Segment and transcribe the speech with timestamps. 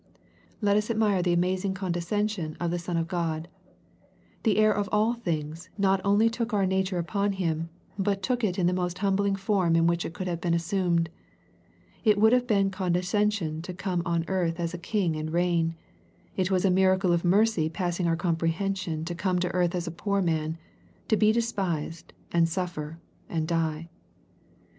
[0.61, 3.47] Let us admire the amazing condescension of the Son of God.
[4.41, 8.57] The Heir of all things not only took our nature upon Him, but took it
[8.57, 11.11] in the most humbling form in which it could have been assumed.
[12.03, 15.75] It would have been condescension to come on earth as a king and reign.
[16.35, 19.91] It was a miracle of mercy passing our comprehension to come on earth as a
[19.91, 20.57] poor man,
[21.09, 22.97] to be despised, and suffer,
[23.29, 23.87] and die.